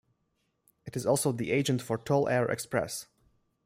[0.87, 3.05] It is also the agent for Toll Air Express.